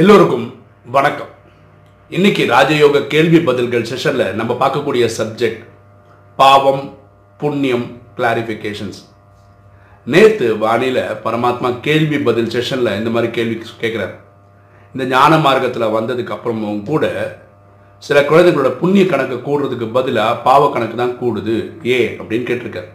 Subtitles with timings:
[0.00, 0.54] எல்லோருக்கும்
[0.94, 1.28] வணக்கம்.
[2.08, 5.62] இன்னைக்கு ராஜயோக கேள்வி பதில்கள் செஷனில் நம்ம பார்க்கக்கூடிய சப்ஜெக்ட்
[6.36, 6.82] பாவம்
[7.38, 7.86] புண்ணியம்
[8.16, 8.98] கிளாரிஃபிகேஷன்ஸ்
[10.04, 14.14] நேற்று வானில பரமாத்மா கேள்வி பதில் செஷனில் இந்த மாதிரி கேள்வி கேட்குறாரு.
[14.92, 17.04] இந்த ஞான மார்க்கத்தில் வந்ததுக்கு அப்புறமும் கூட
[17.98, 21.86] சில குழந்தைகளோட புண்ணிய கணக்கு கூடுறதுக்கு பதிலாக பாவ கணக்கு தான் கூடுது.
[21.86, 22.88] ஏ அப்படின்னு கேட்டிருக்காரு.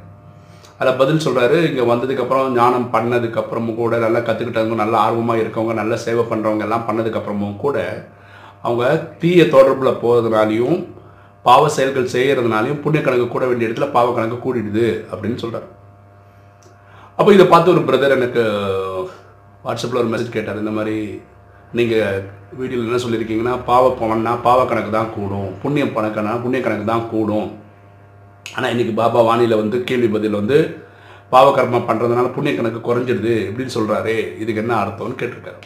[0.81, 6.23] அதில் பதில் சொல்கிறாரு இங்கே வந்ததுக்கப்புறம் ஞானம் பண்ணதுக்கப்புறமும் கூட நல்லா கற்றுக்கிட்டவங்க நல்ல ஆர்வமாக இருக்கவங்க நல்ல சேவை
[6.23, 7.77] பண்ணுறவங்க எல்லாம் பண்ணதுக்கப்புறமும் கூட
[8.63, 8.85] அவங்க
[9.19, 10.79] தீய தொடர்பில் போகிறதுனாலையும்
[11.45, 15.67] பாவ செயல்கள் செய்கிறதுனாலையும் புண்ணிய கணக்கு கூட வேண்டிய இடத்துல பாவ கணக்கு கூடிடுது அப்படின்னு சொல்கிறார்
[17.19, 18.43] அப்போ இதை பார்த்து ஒரு பிரதர் எனக்கு
[19.63, 20.95] வாட்ஸ்அப்பில் ஒரு மெசேஜ் கேட்டார் இந்த மாதிரி
[21.73, 22.21] நீங்கள்
[22.53, 27.49] வீடியோவில் என்ன சொல்லியிருக்கீங்கன்னா பாவ பணம்னா பாவ கணக்கு தான் கூடும் புண்ணியம் கணக்குனா புண்ணிய கணக்கு தான் கூடும்.
[28.55, 30.57] ஆனால் இன்னைக்கு பாபா வானிலை வந்து கேள்வி பதில் வந்து
[31.33, 35.59] பாவகர்மா பண்ணுறதுனால புண்ணிய கணக்கு குறைஞ்சிடுது இப்படின்னு சொல்கிறாரு இதுக்கு என்ன அர்த்தம்னு கேட்டிருக்காரு.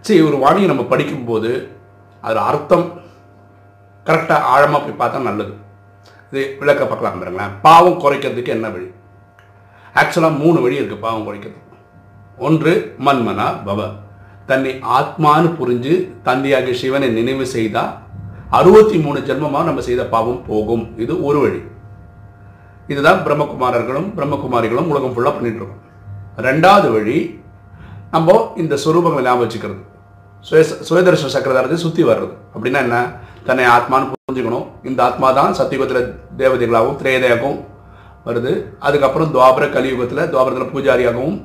[0.00, 1.50] சரி ஒரு வாணியை நம்ம படிக்கும்போது
[2.20, 2.86] அதில் அர்த்தம்
[4.06, 5.52] கரெக்டாக ஆழமாக போய் பார்த்தா நல்லது.
[6.30, 7.52] இது விளக்க பார்க்கலாம் பாருங்களேன்.
[7.66, 8.88] பாவம் குறைக்கிறதுக்கு என்ன வழி?
[9.94, 11.76] ஆக்சுவலாக மூணு வழி இருக்குது பாவம் குறைக்கிறதுக்கு.
[12.38, 12.72] ஒன்று
[13.06, 13.80] மன்மனா பவ.
[14.46, 17.92] தன்னை ஆத்மான்னு புரிஞ்சு தந்தையாகிய சிவனை நினைவு செய்தால்
[18.58, 20.84] அறுபத்தி மூணு ஜென்மமாக நம்ம செய்த பாவம் போகும்.
[21.04, 21.60] இது ஒரு வழி.
[22.92, 25.82] இதுதான் பிரம்மகுமாரர்களும் பிரம்மகுமாரிகளும் உலகம் ஃபுல்லாக பண்ணிட்டு இருக்கோம்.
[26.46, 27.18] ரெண்டாவது வழி
[28.14, 29.80] நம்ம இந்த சுரூபங்களை ஞாபகம் வச்சுக்கிறது.
[30.48, 32.34] சுய சுயதர்ஷன சக்கரதாரத்தை சுற்றி வர்றது.
[32.54, 32.98] அப்படின்னா என்ன?
[33.46, 34.66] தன்னை ஆத்மான்னு புரிஞ்சுக்கணும்.
[34.88, 37.58] இந்த ஆத்மா தான் சத்தியுகத்தில் தேவதைகளாகவும் திரேதையாகவும்
[38.28, 38.52] வருது.
[38.86, 41.36] அதுக்கப்புறம் துவாபர கலியுகத்தில் துவாபரத்தில் பூஜாரியாகவும்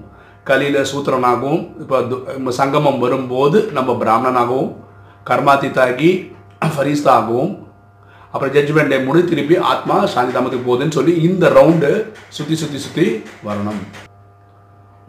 [0.50, 4.72] கலியில் சூத்திரனாகவும் இப்போ சங்கமம் வரும்போது நம்ம பிராமணனாகவும்
[5.30, 6.12] கர்மாதித்தாகி
[6.76, 7.52] ஃபரீஸ்தாகவும்
[8.34, 11.90] அப்புறம் ஜட்ஜ்மெண்ட் டே முடி திருப்பி ஆத்மா சாந்தி தாமத்துக்கு போகுதுன்னு சொல்லி இந்த ரவுண்டு
[12.36, 13.06] சுற்றி சுற்றி சுற்றி
[13.48, 13.82] வரணும்.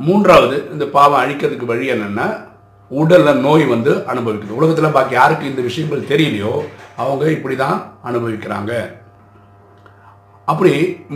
[0.06, 2.26] மூன்றாவது இந்த பாவம் அழிக்கிறதுக்கு வழி என்னென்னா
[2.90, 4.58] உடலில் நோய் வந்து அனுபவிக்குது.
[4.60, 6.54] உலகத்தில் பாக்கி யாருக்கு இந்த விஷயங்கள் தெரியலையோ
[7.02, 7.78] அவங்க இப்படி தான்
[8.08, 8.72] அனுபவிக்கிறாங்க.
[10.48, 10.72] அப்படி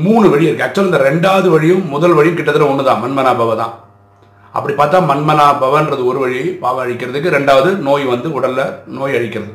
[0.06, 3.74] மூணு வழி இருக்குது ஆக்சுவலாக இந்த ரெண்டாவது வழியும் முதல் வழியும் கிட்டத்தட்ட ஒன்று தான் மன்மனாபவ தான்.
[4.56, 7.36] அப்படி பார்த்தா மன்மனாபவன்றது ஒரு வழி பாவம் அழிக்கிறதுக்கு.
[7.38, 9.52] ரெண்டாவது நோய் வந்து உடலில் நோய் அழிக்கிறது.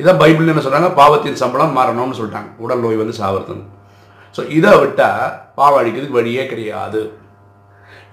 [0.00, 2.50] இதான் பைபிள் என்ன சொல்கிறாங்க பாவத்தின் சம்பளம் மாறணும்னு சொல்லிட்டாங்க.
[2.64, 3.66] உடல் நோய் வந்து சாவறதுன்னு
[4.36, 5.26] ஸோ இதை விட்டால்
[5.58, 7.00] பாவம் அழிக்கிறதுக்கு வழியே கிடையாது.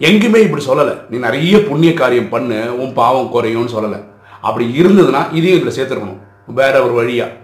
[0.07, 0.93] எங்கேயுமே இப்படி சொல்லலை.
[1.11, 3.99] நீ நிறைய புண்ணிய காரியம் பண்ணு உன் பாவம் குறையும்னு சொல்லலை.
[4.47, 6.21] அப்படி இருந்ததுன்னா இதையும் இதில் சேர்த்துருக்கணும்.
[6.59, 7.37] வேற ஒரு வழியாக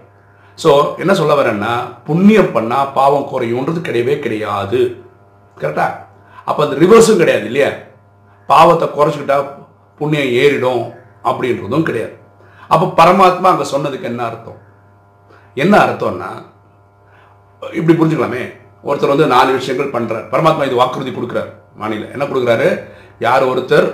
[0.58, 0.70] ஸோ
[1.02, 1.72] என்ன சொல்ல வரேன்னா
[2.06, 4.80] புண்ணியம் பண்ணால் பாவம் குறையும்ன்றது கிடையவே கிடையாது.
[5.56, 5.86] கரெக்டா
[6.48, 7.70] அப்போ அந்த ரிவர்ஸும் கிடையாது இல்லையா?
[8.48, 9.38] பாவத்தை குறைச்சிக்கிட்டா
[10.00, 10.82] புண்ணியம் ஏறிடும்
[11.28, 12.14] அப்படின்றதும் கிடையாது.
[12.70, 14.58] அப்போ பரமாத்மா அங்கே சொன்னதுக்கு என்ன அர்த்தம்?
[15.56, 16.30] என்ன அர்த்தம்னா
[17.62, 18.42] இப்படி புரிஞ்சுக்கலாமே.
[18.88, 22.06] ஒருத்தர் வந்து நாலு விஷயங்கள் பண்ணுறார் பரமாத்மா இது வாக்குறுதி கொடுக்குறாரு மாநில.
[22.14, 22.68] என்ன கொடுக்குறாரு?
[23.26, 23.88] யார் ஒருத்தர்?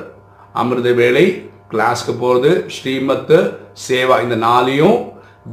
[0.61, 1.25] அமிர்த வேலை
[1.73, 3.39] கிளாஸ்க்கு போகிறது ஸ்ரீமத்து
[3.87, 4.99] சேவா இந்த நாளையும்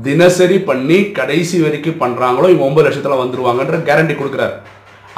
[0.07, 4.55] தினசரி பண்ணி கடைசி வரைக்கும் பண்ணுறாங்களோ இவங்க ஒன்பது லட்சத்தில் வந்துடுவாங்கன்ற கேரண்டி கொடுக்குறாரு.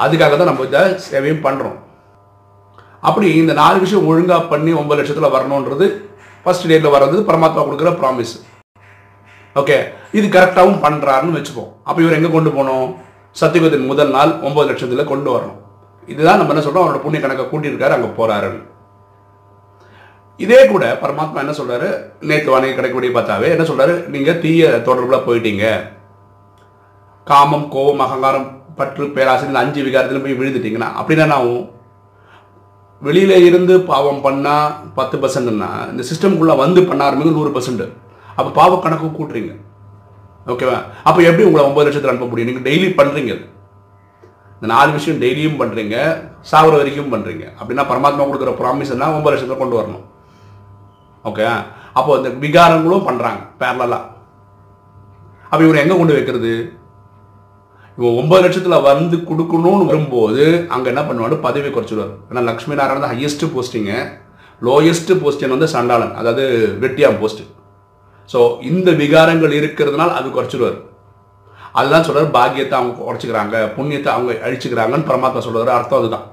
[0.04, 1.78] அதுக்காக தான் நம்ம இதை சேவையும் பண்ணுறோம்
[3.08, 5.86] அப்படி இந்த நாலு விஷயம் ஒழுங்காக பண்ணி ஒன்பது லட்சத்தில் வரணுன்றது
[6.46, 8.36] ஃபர்ஸ்ட் டேட்டில் வர்றது பரமாத்மா கொடுக்குற ப்ராமிஸ்
[9.62, 9.78] ஓகே
[10.18, 12.88] இது கரெக்டாகவும் பண்ணுறாருன்னு வச்சுப்போம் அப்போ இவர் எங்கே கொண்டு போகணும்?
[13.42, 15.60] சத்தியுகத்தின் முதல் நாள் ஒன்பது லட்சத்தில் கொண்டு வரணும்.
[16.12, 18.50] இதுதான் நம்ம என்ன சொல்கிறோம் அவரோட புண்ணிய கணக்கை கூட்டியிருக்காரு அங்கே போகிறாரு
[20.40, 21.90] இதே கூட பரமாத்மா என்ன சொல்கிறாரு
[22.30, 25.66] நேற்று வானிலை கிடைக்கக்கூடிய பார்த்தாவே என்ன சொல்கிறாரு நீங்கள் தீய தொடர்பில் போயிட்டீங்க.
[27.28, 28.48] காமம் கோபம் அகங்காரம்
[28.80, 31.64] பற்று பேராசிரியர் அஞ்சு விகாரத்தில் போய் விழுந்துட்டீங்கன்னா அப்படின்னா என்ன ஆகும்?
[33.06, 37.84] வெளியில இருந்து பாவம் பண்ணால் பத்து பர்சன்ட்னா இந்த சிஸ்டம்குள்ளே வந்து பண்ண ஆரம்பிங்க நூறு பர்சன்ட்
[38.36, 39.52] அப்போ பாவ கணக்கு கூட்டுறீங்க.
[40.52, 40.78] ஓகேவா
[41.08, 42.50] அப்போ எப்படி உங்களை ஒம்பது லட்சத்தில் அனுப்ப முடியும்?
[42.50, 43.34] நீங்கள் டெய்லி பண்ணுறீங்க
[44.56, 45.96] இந்த நாலு விஷயம் டெய்லியும் பண்ணுறீங்க
[46.52, 50.04] சாவர வரைக்கும் பண்ணுறீங்க அப்படின்னா பரமாத்மா கொடுக்குற ப்ராமிஸ்னா ஒம்பது ஒன்பது லட்சத்தில் கொண்டு வரணும்.
[51.30, 51.46] ஓகே
[51.98, 54.02] அப்போ இந்த விகாரங்களும் பண்ணுறாங்க பேரலாக
[55.50, 56.54] அப்போ இவரை எங்கே கொண்டு வைக்கிறது?
[57.98, 60.44] இப்போ ஒன்பது லட்சத்தில் வந்து கொடுக்கணும்னு வரும்போது
[60.74, 62.14] அங்கே என்ன பண்ணுவாரு பதவி குறைச்சிடுவார்.
[62.30, 63.98] ஏன்னா லக்ஷ்மி நாராயணன் தான் ஹையஸ்ட் போஸ்டிங்கு
[64.62, 66.44] லோயஸ்ட் போஸ்டிங் வந்து சண்டாளன் அதாவது
[66.84, 67.44] வெட்டியாம் போஸ்ட்
[68.30, 70.78] ஸோ இந்த விகாரங்கள் இருக்கிறதுனால அது குறைச்சிடுவார்.
[71.80, 76.26] அதுதான் சொல்கிறார் பாக்கியத்தை அவங்க குறைச்சிக்கிறாங்க புண்ணியத்தை அவங்க அழிச்சுக்கிறாங்கன்னு பரமாத்மா சொல்கிறார் அர்த்தம் அதுதான்.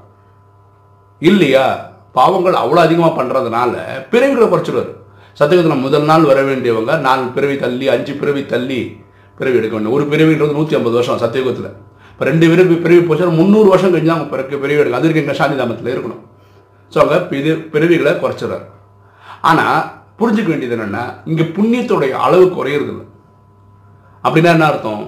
[1.22, 1.64] இல்லையா?
[2.18, 3.72] பாவங்கள் அவ்வளோ அதிகமாக பண்ணுறதுனால
[4.12, 4.90] பிறவிகளை குறைச்சிடுவார்.
[5.40, 8.80] சத்தியத்தில் முதல் நாள் வர வேண்டியவங்க நாலு பிறவி தள்ளி அஞ்சு பிறவி தள்ளி
[9.40, 11.70] பிறவி எடுக்க வேண்டும் ஒரு பிறவின்றது நூற்றி ஐம்பது வருஷம் சத்தியகுத்தில்
[12.12, 14.98] இப்போ ரெண்டு பிறவி பிறவி போச்சு முந்நூறு வருஷம் கழிஞ்சு அவங்க பிறகு பிறவி எடுக்கும்.
[14.98, 16.22] அது இருக்கு சாந்தி தாமத்தில் இருக்கணும்.
[16.92, 18.66] ஸோ அவங்க இது பிறவிகளை குறைச்சிடுறாரு.
[19.50, 19.78] ஆனால்
[20.20, 23.06] புரிஞ்சுக்க வேண்டியது என்னென்னா இங்கே புண்ணியத்துடைய அளவு குறையிறது இல்லை.
[24.24, 25.04] அப்படின்னா என்ன அர்த்தம்?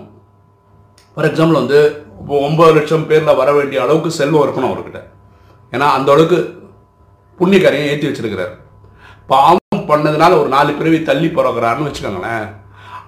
[1.14, 1.78] ஃபார் எக்ஸாம்பிள் வந்து
[2.20, 5.00] இப்போ ஒம்பது லட்சம் பேரில் வர வேண்டிய அளவுக்கு செல்வம் இருக்கணும் அவர்கிட்ட.
[5.73, 6.38] ஏன்னா அந்த அளவுக்கு
[7.40, 8.55] புண்ணியக்காரையும் ஏற்றி வச்சிருக்கிறார்.
[9.32, 12.46] பாவம் பண்ணதுனால ஒரு நாலு பிறவி தள்ளி பிறகுறாருன்னு வச்சுக்கோங்களேன்.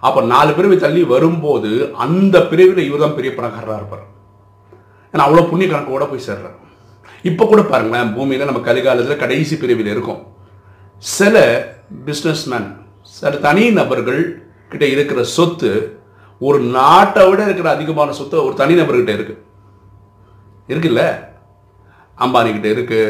[0.06, 1.70] அப்போ நாலு பிறவி தள்ளி வரும்போது
[2.04, 4.04] அந்த பிரிவில் இவர் தான் பெரிய பணக்காரராக இருப்பார்.
[5.12, 6.56] ஏன்னா அவ்வளோ புண்ணிய கணக்கோட போய் சேர்றார்.
[7.30, 10.22] இப்போ கூட பாருங்களேன் பூமியில் நம்ம கலிகாலத்தில் கடைசி பிரிவில் இருக்கும்.
[11.16, 11.36] சில
[12.06, 12.68] பிஸ்னஸ்மேன்
[13.18, 14.22] சில தனி நபர்கள்
[14.72, 15.70] கிட்ட இருக்கிற சொத்து
[16.40, 19.34] ஒரு நாட்டை விட இருக்கிற அதிகமான சொத்து ஒரு தனி நபர்கிட்ட இருக்கு.
[20.72, 21.02] இருக்குல்ல?
[22.24, 23.00] அம்பானிக்கிட்ட இருக்கு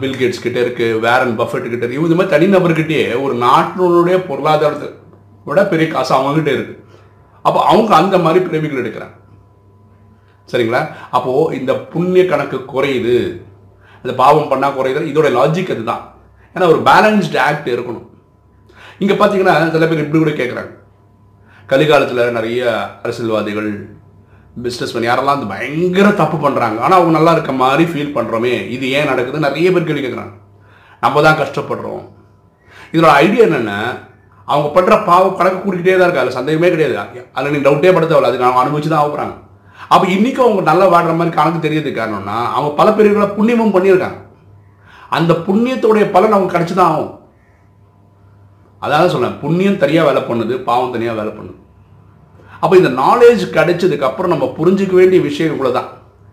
[0.00, 2.06] பில்கேட்ஸ் கிட்ட இருக்கு வேரன் பஃபெட் கிட்ட இருக்கு.
[2.08, 4.88] இந்த மாதிரி தனிநபர்கிட்டயே ஒரு நாட்டினுடைய பொருளாதாரத்தை
[5.48, 6.74] விட பெரிய காசு அவங்ககிட்ட இருக்கு.
[7.46, 9.16] அப்போ அவங்க அந்த மாதிரி பிறவிகள் எடுக்கிறாங்க.
[10.52, 10.80] சரிங்களா?
[11.16, 13.16] அப்போ இந்த புண்ணிய கணக்கு குறையுது.
[14.02, 15.10] இந்த பாவம் பண்ணால் குறையுது.
[15.12, 16.04] இதோட லாஜிக் அதுதான்.
[16.54, 18.06] ஏன்னா ஒரு பேலன்ஸ்டு ஆக்ட் இருக்கணும்.
[19.02, 20.72] இங்க பாத்தீங்கன்னா சில பேர் இப்படி கூட கேட்குறாங்க
[21.72, 22.60] கலிகாலத்தில் நிறைய
[23.04, 23.70] அரசியல்வாதிகள்
[24.64, 26.78] பிஸ்னஸ் பண்ணி யாரெல்லாம் வந்து பயங்கர தப்பு பண்றாங்க.
[26.84, 28.54] ஆனால் அவங்க நல்லா இருக்க மாதிரி ஃபீல் பண்றோமே.
[28.76, 30.34] இது ஏன் நடக்குது நிறைய பேர் கேள்வி கேட்குறாங்க
[31.04, 32.04] நம்ம தான் கஷ்டப்படுறோம்.
[32.92, 33.78] இதோட ஐடியா என்னென்னா
[34.52, 36.22] அவங்க பண்ற பாவம் கணக்கு கூட்டிகிட்டே தான் இருக்கு.
[36.22, 36.96] அதில் சந்தேகமே கிடையாது.
[37.36, 39.36] அதில் நீ டவுட்டே பட தேவையில்ல அது அவங்க அனுபவிச்சு தான் ஆகுறாங்க
[39.92, 44.18] அப்போ இன்னைக்கும் அவங்க நல்லா வாடுற மாதிரி கணக்கு தெரியறது காரணம்னா அவங்க பல பெரியவர்களை புண்ணியமும் பண்ணியிருக்காங்க.
[45.16, 47.14] அந்த புண்ணியத்தோடைய பலன் அவங்க கிடைச்சு தான் ஆகும்
[48.86, 51.56] அதாவது சொல்றேன் புண்ணியம் தனியா வேலை பண்ணுது பாவம் தனியா வேலை பண்ணுது.
[52.62, 55.88] அப்போ இந்த நாலேஜ் கிடைச்சதுக்கு அப்புறம் நம்ம புரிஞ்சுக்க வேண்டிய விஷயம் இவ்வளவுதான்.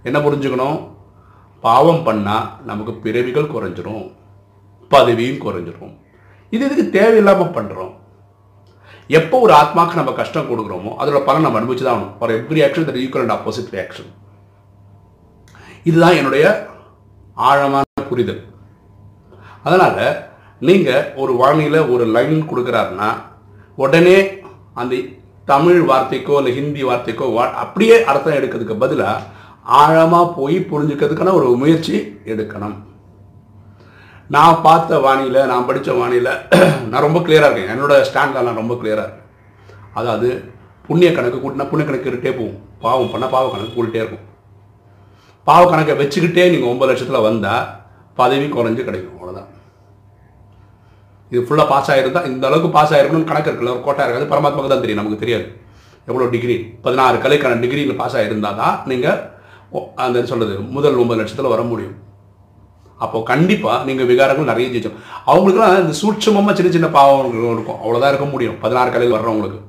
[0.09, 0.77] என்ன புரிஞ்சுக்கணும்?
[1.67, 4.05] பாவம் பண்ணால் நமக்கு பிறவிகள் குறைஞ்சிரும்.
[4.91, 5.93] பதவியும் குறைஞ்சிரும்.
[6.53, 7.93] இது இதுக்கு தேவையில்லாமல் பண்ணுறோம்
[9.09, 12.87] எப்போ ஒரு ஆத்மாக்கு நம்ம கஷ்டம் கொடுக்குறோமோ அதோட பலன் நம்ம அனுபவிச்சு தான் ஆகணும் for every action
[12.87, 14.09] that equal and opposite reaction
[15.89, 16.45] இதுதான் என்னுடைய
[17.49, 18.41] ஆழமான புரிதல்.
[19.67, 19.99] அதனால்
[20.67, 23.09] நீங்கள் ஒரு வானியில் ஒரு லைன் கொடுக்குறாருன்னா
[23.77, 24.17] உடனே
[24.81, 24.95] அந்த
[25.51, 29.23] தமிழ் வார்த்தைக்கோ இல்லை ஹிந்தி வார்த்தைக்கோ வா அப்படியே அர்த்தம் எடுக்கிறதுக்கு பதிலாக
[29.81, 31.95] ஆழமாக போய் புரிஞ்சுக்கிறதுக்கான ஒரு முயற்சி
[32.31, 32.75] எடுக்கணும்.
[34.33, 36.29] நான் பார்த்த வானியில் நான் படித்த வானியில்
[36.91, 37.71] நான் ரொம்ப கிளியராக இருக்கேன்.
[37.73, 39.25] என்னோட ஸ்டாண்டில் நான் ரொம்ப கிளியராக இருக்கேன்.
[39.99, 40.29] அதாவது
[40.87, 42.57] புண்ணிய கணக்கு கூட்டினா புண்ணிய கணக்கு இருட்டே போகும்.
[42.85, 44.23] பாவம் பண்ணால் பாவ கணக்கு கூட்டிகிட்டே இருக்கும்.
[45.47, 47.67] பாவ கணக்கை வச்சுக்கிட்டே நீங்கள் ஒம்பது லட்சத்தில் வந்தால்
[48.21, 49.15] பதவி குறைஞ்சு கிடைக்கும்.
[49.17, 49.51] அவ்வளோதான்
[51.31, 54.31] இது ஃபுல்லாக பாஸ் ஆகிருந்தால் இந்த அளவுக்கு பாஸ் ஆகிருக்கணும்னு கணக்கு இருக்குல்ல ஒரு கோட்டா இருக்காது.
[54.33, 55.45] பரமாத்மாவுக்கு தான் தெரியும் நமக்கு தெரியாது.
[56.09, 56.57] எவ்வளோ டிகிரி
[56.87, 59.21] பதினாறு கலைக்கான டிகிரியில் பாஸ் ஆகிருந்தால் தான் நீங்கள்
[60.05, 61.95] அந்த சொல்கிறது முதல் ஒன்பது லட்சத்தில் வர முடியும்.
[63.03, 64.99] அப்போ கண்டிப்பாக நீங்கள் விகாரங்கள் நிறைய ஜெயிச்சோம்
[65.29, 67.79] அவங்களுக்குலாம் இந்த சூட்சமமாக சின்ன சின்ன பாவம் இருக்கும்.
[67.83, 68.57] அவ்வளோதான் இருக்க முடியும்.
[68.63, 69.61] பதினாறு கலையில் வர்றவங்களுக்கு.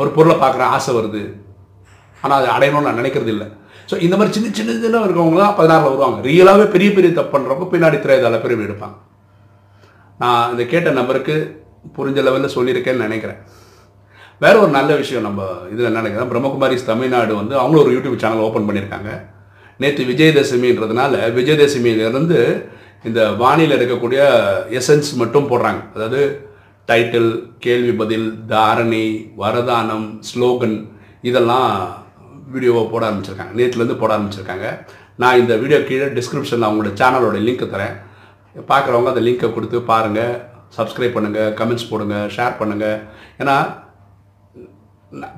[0.00, 1.22] ஒரு பொருளை பார்க்குற ஆசை வருது.
[2.24, 3.46] ஆனால் அதை அடையணும்னு நான் நினைக்கிறது இல்லை.
[3.90, 6.18] ஸோ இந்த மாதிரி சின்ன சின்ன சின்ன இருக்கவங்க தான் பதினாறில் வருவாங்க.
[6.28, 8.96] ரியலாகவே பெரிய பெரிய தப்பு பண்ணுறப்ப பின்னாடி திரையதால பிரிவு எடுப்பாங்க.
[10.22, 11.36] நான் இந்த கேட்ட நபருக்கு
[11.96, 13.40] புரிஞ்ச லெவலில் சொல்லியிருக்கேன்னு நினைக்கிறேன்.
[14.44, 15.42] வேற ஒரு நல்ல விஷயம் நம்ம
[15.72, 16.30] இதில் என்ன நினைக்கிறேன்?
[16.32, 19.10] பிரம்மகுமாரிஸ் தமிழ்நாடு வந்து அவங்களும் ஒரு யூடியூப் சேனல் ஓப்பன் பண்ணியிருக்காங்க.
[19.82, 22.40] நேற்று விஜயதசமின்றதுனால விஜயதசமியிலிருந்து
[23.08, 24.22] இந்த வானியில் இருக்கக்கூடிய
[24.78, 25.80] எசன்ஸ் மட்டும் போடுறாங்க.
[25.96, 26.20] அதாவது
[26.90, 27.32] டைட்டில்
[27.64, 29.04] கேள்வி பதில் தாரணை
[29.42, 30.76] வரதானம் ஸ்லோகன்
[31.28, 31.68] இதெல்லாம்
[32.54, 33.54] வீடியோவை போட ஆரம்பிச்சிருக்காங்க.
[33.58, 34.68] நேற்றுலேருந்து போட ஆரம்பிச்சிருக்காங்க.
[35.22, 37.94] நான் இந்த வீடியோ கீழே டிஸ்கிரிப்ஷனில் அவங்களோட சேனலோட லிங்க் தரேன்.
[38.70, 40.34] பார்க்குறவங்க அந்த லிங்க்கை கொடுத்து பாருங்கள்
[40.76, 42.98] சப்ஸ்கிரைப் பண்ணுங்கள் கமெண்ட்ஸ் போடுங்க ஷேர் பண்ணுங்கள்
[43.42, 43.56] ஏன்னா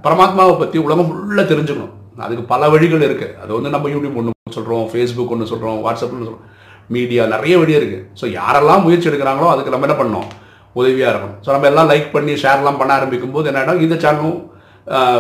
[0.07, 1.95] பரமாத்மாவை பற்றி உலகம் ஃபுல்லாக தெரிஞ்சுக்கணும்.
[2.27, 6.29] அதுக்கு பல வழிகள் இருக்குது அது வந்து நம்ம யூடியூப் ஒன்று சொல்கிறோம் ஃபேஸ்புக் ஒன்று சொல்கிறோம் வாட்ஸ்அப் ஒன்று
[6.29, 6.49] சொல்கிறோம்
[6.95, 10.29] மீடியா நிறைய வழி இருக்குது ஸோ யாரெல்லாம் முயற்சி எடுக்கிறாங்களோ அதுக்கு நம்ம என்ன பண்ணோம்
[10.81, 11.39] உதவியாக இருக்கணும்.
[11.45, 14.39] ஸோ நம்ம எல்லாம் லைக் பண்ணி ஷேர்லாம் பண்ண ஆரம்பிக்கும் போது என்ன இந்த சேனலும்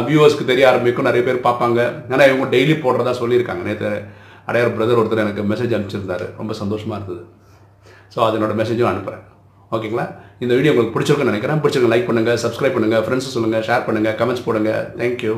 [0.06, 1.06] வியூவர்ஸ்க்கு தெரிய ஆரம்பிக்கும்.
[1.08, 1.80] நிறைய பேர் பார்ப்பாங்க.
[2.12, 3.62] ஏன்னா இவங்க டெய்லி போடுறதா சொல்லியிருக்காங்க.
[3.68, 3.90] நேற்று
[4.48, 6.26] அடையார் பிரதர் ஒருத்தர் எனக்கு மெசேஜ் அனுப்பிச்சிருந்தாரு.
[6.40, 7.22] ரொம்ப சந்தோஷமாக இருந்தது.
[8.14, 9.24] ஸோ அதனோட மெசேஜும் அனுப்புகிறேன்
[9.74, 10.06] ஓகேங்களா
[10.44, 11.60] இந்த வீடியோ உங்களுக்கு பிடிச்சிருக்குன்னு நினைக்கிறேன்.
[11.62, 15.34] பிடிச்சிருக்க லைக் பண்ணுங்கள் சப்ஸ்கிரைப் பண்ணுங்கள் ஃப்ரெண்ட்ஸ் சொல்லுங்கள் ஷேர் பண்ணுங்கள் கமெண்ட்ஸ் போடுங்கள் தேங்க்யூ